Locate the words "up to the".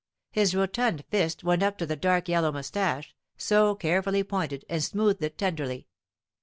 1.61-1.95